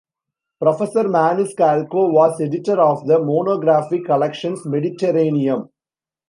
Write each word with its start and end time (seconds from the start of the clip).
Professor 0.59 1.03
Maniscalco 1.07 2.11
was 2.11 2.41
editor 2.41 2.81
of 2.81 3.05
the 3.05 3.19
monographic 3.19 4.03
collection 4.03 4.55
Mediterraneum. 4.65 5.69